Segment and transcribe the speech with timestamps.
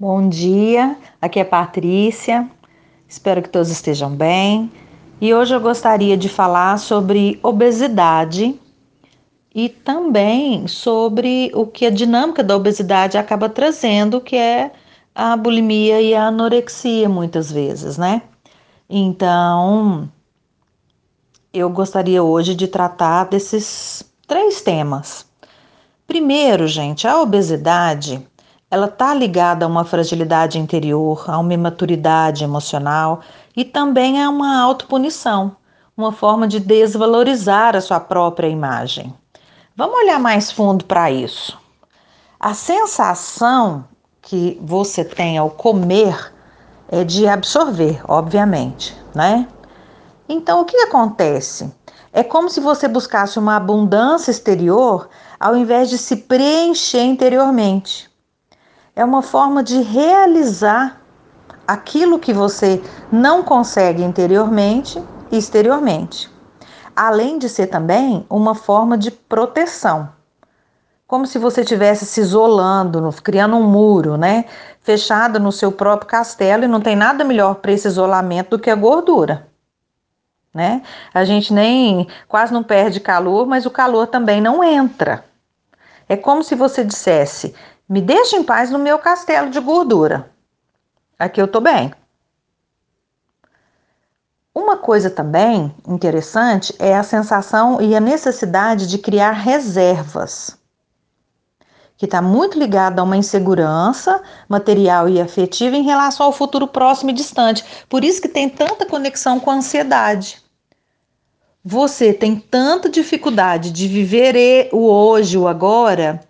[0.00, 2.50] Bom dia, aqui é Patrícia,
[3.06, 4.72] espero que todos estejam bem.
[5.20, 8.58] E hoje eu gostaria de falar sobre obesidade
[9.54, 14.72] e também sobre o que a dinâmica da obesidade acaba trazendo, que é
[15.14, 18.22] a bulimia e a anorexia, muitas vezes, né?
[18.88, 20.10] Então,
[21.52, 25.26] eu gostaria hoje de tratar desses três temas.
[26.06, 28.26] Primeiro, gente, a obesidade
[28.70, 33.20] ela está ligada a uma fragilidade interior, a uma imaturidade emocional
[33.56, 35.56] e também a uma autopunição,
[35.96, 39.12] uma forma de desvalorizar a sua própria imagem.
[39.76, 41.58] Vamos olhar mais fundo para isso.
[42.38, 43.84] A sensação
[44.22, 46.32] que você tem ao comer
[46.88, 49.48] é de absorver, obviamente, né?
[50.28, 51.72] Então, o que acontece?
[52.12, 55.08] É como se você buscasse uma abundância exterior
[55.40, 58.09] ao invés de se preencher interiormente
[58.94, 61.00] é uma forma de realizar
[61.66, 66.30] aquilo que você não consegue interiormente e exteriormente.
[66.94, 70.08] Além de ser também uma forma de proteção.
[71.06, 74.44] Como se você estivesse se isolando, criando um muro, né?
[74.80, 78.70] Fechado no seu próprio castelo e não tem nada melhor para esse isolamento do que
[78.70, 79.48] a gordura.
[80.52, 80.82] Né?
[81.14, 85.24] A gente nem quase não perde calor, mas o calor também não entra.
[86.08, 87.54] É como se você dissesse:
[87.90, 90.30] me deixe em paz no meu castelo de gordura.
[91.18, 91.92] Aqui eu tô bem.
[94.54, 100.56] Uma coisa também interessante é a sensação e a necessidade de criar reservas,
[101.96, 107.10] que está muito ligada a uma insegurança material e afetiva em relação ao futuro próximo
[107.10, 107.64] e distante.
[107.88, 110.40] Por isso que tem tanta conexão com a ansiedade.
[111.64, 116.20] Você tem tanta dificuldade de viver o hoje, o agora,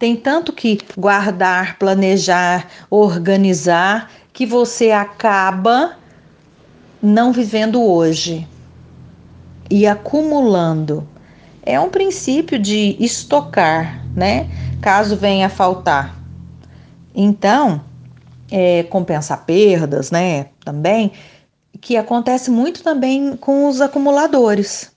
[0.00, 5.98] tem tanto que guardar, planejar, organizar, que você acaba
[7.02, 8.48] não vivendo hoje
[9.70, 11.06] e acumulando.
[11.62, 14.48] É um princípio de estocar, né?
[14.80, 16.18] Caso venha a faltar.
[17.14, 17.82] Então,
[18.50, 20.46] é, compensar perdas, né?
[20.64, 21.12] Também,
[21.78, 24.90] que acontece muito também com os acumuladores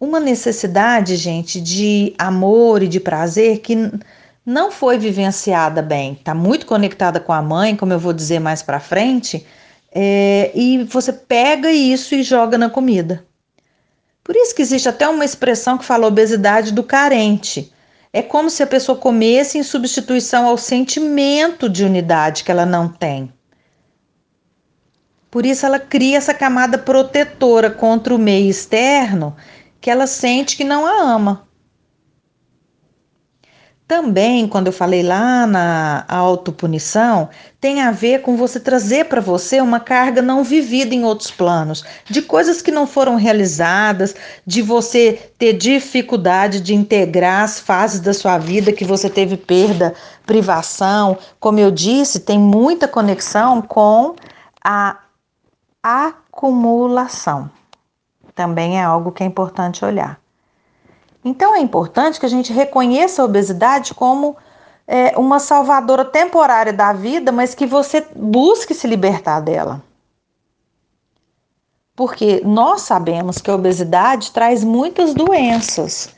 [0.00, 3.76] uma necessidade, gente, de amor e de prazer que
[4.46, 6.14] não foi vivenciada bem.
[6.14, 9.46] Está muito conectada com a mãe, como eu vou dizer mais para frente,
[9.92, 13.22] é, e você pega isso e joga na comida.
[14.24, 17.70] Por isso que existe até uma expressão que fala obesidade do carente.
[18.12, 22.88] É como se a pessoa comesse em substituição ao sentimento de unidade que ela não
[22.88, 23.32] tem.
[25.30, 29.36] Por isso ela cria essa camada protetora contra o meio externo
[29.80, 31.50] que ela sente que não a ama.
[33.90, 37.28] Também, quando eu falei lá na autopunição,
[37.60, 41.82] tem a ver com você trazer para você uma carga não vivida em outros planos,
[42.08, 44.14] de coisas que não foram realizadas,
[44.46, 49.92] de você ter dificuldade de integrar as fases da sua vida que você teve perda,
[50.24, 51.18] privação.
[51.40, 54.14] Como eu disse, tem muita conexão com
[54.62, 55.00] a
[55.82, 57.50] acumulação
[58.40, 60.18] também é algo que é importante olhar.
[61.22, 64.34] Então é importante que a gente reconheça a obesidade como
[64.88, 69.82] é, uma salvadora temporária da vida, mas que você busque se libertar dela.
[71.94, 76.08] Porque nós sabemos que a obesidade traz muitas doenças.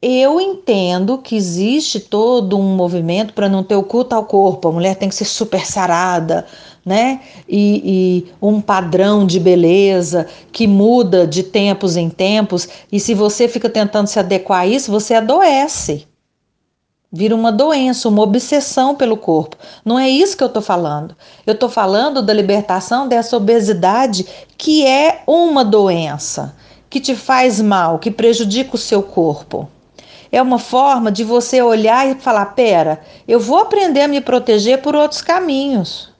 [0.00, 4.68] Eu entendo que existe todo um movimento para não ter o culto ao corpo.
[4.68, 6.46] A mulher tem que ser super sarada,
[6.84, 7.20] né?
[7.48, 13.48] E, e, um padrão de beleza que muda de tempos em tempos, e se você
[13.48, 16.06] fica tentando se adequar a isso, você adoece.
[17.16, 19.56] Vira uma doença, uma obsessão pelo corpo.
[19.84, 21.16] Não é isso que eu estou falando.
[21.46, 24.26] Eu estou falando da libertação dessa obesidade
[24.58, 26.56] que é uma doença,
[26.90, 29.68] que te faz mal, que prejudica o seu corpo.
[30.32, 34.82] É uma forma de você olhar e falar: pera, eu vou aprender a me proteger
[34.82, 36.13] por outros caminhos.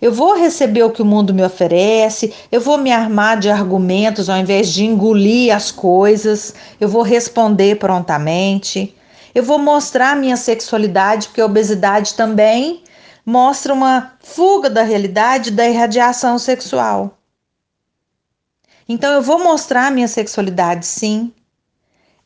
[0.00, 4.28] Eu vou receber o que o mundo me oferece, eu vou me armar de argumentos
[4.28, 8.94] ao invés de engolir as coisas, eu vou responder prontamente,
[9.34, 12.82] eu vou mostrar minha sexualidade, porque a obesidade também
[13.24, 17.18] mostra uma fuga da realidade da irradiação sexual.
[18.88, 21.32] Então eu vou mostrar minha sexualidade, sim.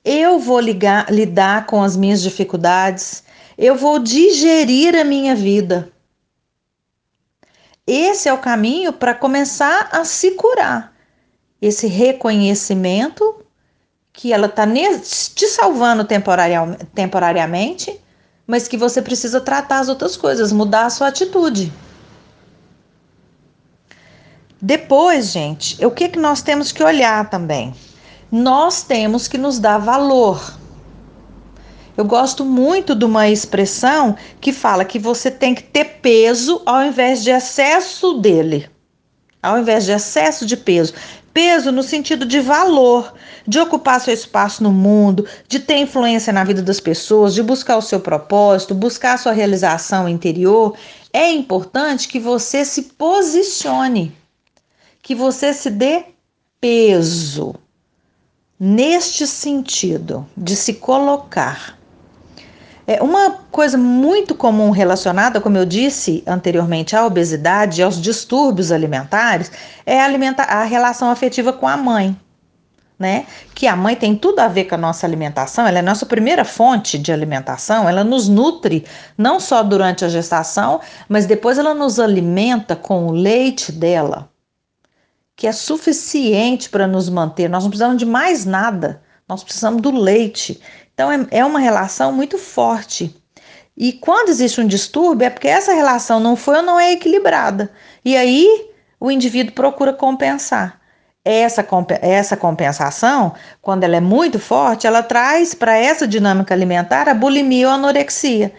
[0.04, 3.22] Eu vou ligar, lidar com as minhas dificuldades,
[3.56, 5.90] eu vou digerir a minha vida
[7.86, 10.92] esse é o caminho para começar a se curar.
[11.60, 13.44] Esse reconhecimento
[14.12, 16.06] que ela está te salvando
[16.94, 18.00] temporariamente,
[18.46, 21.72] mas que você precisa tratar as outras coisas, mudar a sua atitude.
[24.60, 27.74] Depois, gente, o que, que nós temos que olhar também?
[28.30, 30.59] Nós temos que nos dar valor.
[32.00, 36.82] Eu gosto muito de uma expressão que fala que você tem que ter peso ao
[36.82, 38.70] invés de excesso dele.
[39.42, 40.94] Ao invés de excesso de peso.
[41.34, 43.12] Peso no sentido de valor,
[43.46, 47.76] de ocupar seu espaço no mundo, de ter influência na vida das pessoas, de buscar
[47.76, 50.74] o seu propósito, buscar a sua realização interior.
[51.12, 54.16] É importante que você se posicione,
[55.02, 56.04] que você se dê
[56.58, 57.54] peso
[58.58, 61.78] neste sentido de se colocar.
[62.92, 68.72] É uma coisa muito comum relacionada, como eu disse anteriormente, à obesidade e aos distúrbios
[68.72, 69.52] alimentares
[69.86, 72.18] é a, relação afetiva com a mãe.
[72.98, 73.26] Né?
[73.54, 76.04] Que a mãe tem tudo a ver com a nossa alimentação, ela é a nossa
[76.04, 78.84] primeira fonte de alimentação, ela nos nutre
[79.16, 84.28] não só durante a gestação, mas depois ela nos alimenta com o leite dela,
[85.36, 87.48] que é suficiente para nos manter.
[87.48, 89.00] Nós não precisamos de mais nada,
[89.30, 90.60] nós precisamos do leite.
[91.00, 93.16] Então é, é uma relação muito forte.
[93.74, 97.70] E quando existe um distúrbio, é porque essa relação não foi ou não é equilibrada.
[98.04, 98.68] E aí
[99.00, 100.78] o indivíduo procura compensar.
[101.24, 101.66] Essa,
[102.02, 103.32] essa compensação,
[103.62, 107.76] quando ela é muito forte, ela traz para essa dinâmica alimentar a bulimia ou a
[107.76, 108.52] anorexia.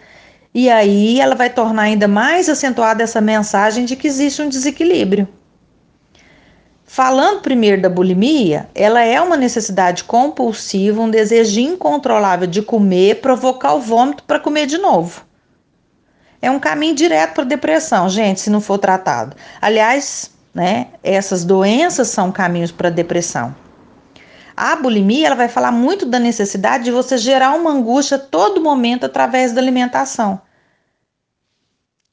[0.52, 5.28] E aí ela vai tornar ainda mais acentuada essa mensagem de que existe um desequilíbrio.
[6.94, 13.76] Falando primeiro da bulimia, ela é uma necessidade compulsiva, um desejo incontrolável de comer, provocar
[13.76, 15.22] o vômito para comer de novo.
[16.42, 19.38] É um caminho direto para a depressão, gente, se não for tratado.
[19.62, 23.56] Aliás, né, essas doenças são caminhos para a depressão.
[24.54, 29.06] A bulimia ela vai falar muito da necessidade de você gerar uma angústia todo momento
[29.06, 30.42] através da alimentação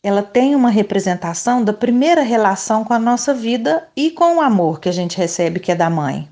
[0.02, 4.80] ela tem uma representação da primeira relação com a nossa vida e com o amor
[4.80, 6.28] que a gente recebe, que é da mãe.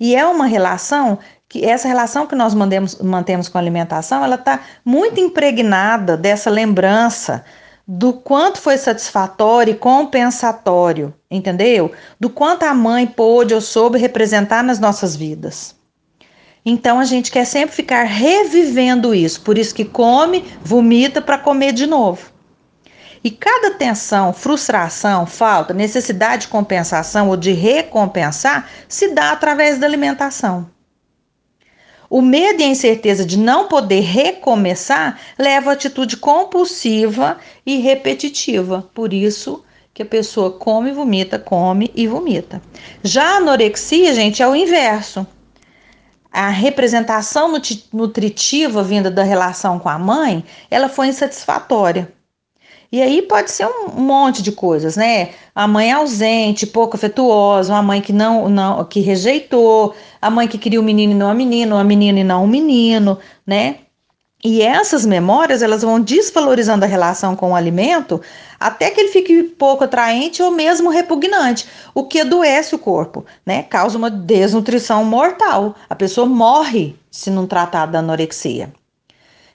[0.00, 1.18] E é uma relação
[1.48, 6.50] que essa relação que nós mandemos, mantemos com a alimentação, ela está muito impregnada dessa
[6.50, 7.44] lembrança
[7.86, 11.90] do quanto foi satisfatório e compensatório, entendeu?
[12.20, 15.74] Do quanto a mãe pôde ou soube representar nas nossas vidas.
[16.66, 21.72] Então a gente quer sempre ficar revivendo isso, por isso que come, vomita para comer
[21.72, 22.37] de novo.
[23.22, 29.86] E cada tensão, frustração, falta, necessidade de compensação ou de recompensar se dá através da
[29.86, 30.70] alimentação.
[32.10, 37.36] O medo e a incerteza de não poder recomeçar leva a atitude compulsiva
[37.66, 38.88] e repetitiva.
[38.94, 39.62] Por isso
[39.92, 42.62] que a pessoa come, vomita, come e vomita.
[43.02, 45.26] Já a anorexia, gente, é o inverso.
[46.32, 47.52] A representação
[47.92, 52.10] nutritiva vinda da relação com a mãe, ela foi insatisfatória.
[52.90, 55.30] E aí pode ser um monte de coisas, né?
[55.54, 60.56] A mãe ausente, pouco afetuosa, uma mãe que não, não que rejeitou, a mãe que
[60.56, 63.76] queria um menino e não a menina, uma menina e não um menino, né?
[64.42, 68.20] E essas memórias, elas vão desvalorizando a relação com o alimento
[68.58, 73.64] até que ele fique pouco atraente ou mesmo repugnante, o que adoece o corpo, né?
[73.64, 75.74] Causa uma desnutrição mortal.
[75.90, 78.72] A pessoa morre se não tratar da anorexia.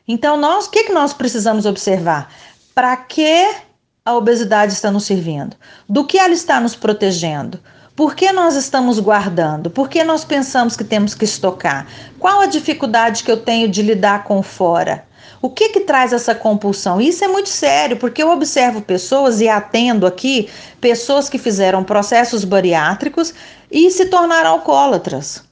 [0.05, 2.29] Então, nós, o que, que nós precisamos observar?
[2.73, 3.55] Para que
[4.03, 5.55] a obesidade está nos servindo?
[5.87, 7.59] Do que ela está nos protegendo?
[7.95, 9.69] Por que nós estamos guardando?
[9.69, 11.87] Por que nós pensamos que temos que estocar?
[12.17, 15.05] Qual a dificuldade que eu tenho de lidar com fora?
[15.39, 16.99] O que que traz essa compulsão?
[16.99, 20.49] Isso é muito sério, porque eu observo pessoas e atendo aqui
[20.81, 23.33] pessoas que fizeram processos bariátricos
[23.69, 25.43] e se tornaram alcoólatras.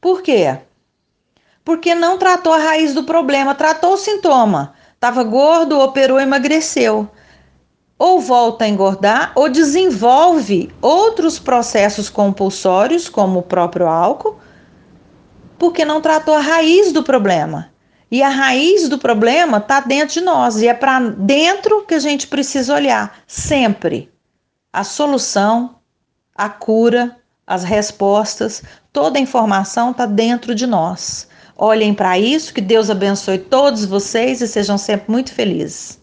[0.00, 0.58] Por quê?
[1.64, 4.74] Porque não tratou a raiz do problema, tratou o sintoma.
[5.06, 7.08] Estava gordo, operou, emagreceu.
[7.96, 14.36] Ou volta a engordar ou desenvolve outros processos compulsórios, como o próprio álcool,
[15.56, 17.70] porque não tratou a raiz do problema.
[18.10, 22.00] E a raiz do problema está dentro de nós e é para dentro que a
[22.00, 24.12] gente precisa olhar sempre.
[24.72, 25.76] A solução,
[26.34, 28.60] a cura, as respostas,
[28.92, 31.28] toda a informação está dentro de nós.
[31.56, 35.98] Olhem para isso, que Deus abençoe todos vocês e sejam sempre muito felizes.